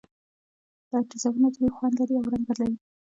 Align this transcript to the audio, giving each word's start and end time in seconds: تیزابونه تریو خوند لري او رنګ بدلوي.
تیزابونه 1.09 1.47
تریو 1.55 1.75
خوند 1.77 1.93
لري 1.99 2.13
او 2.17 2.29
رنګ 2.33 2.43
بدلوي. 2.47 2.77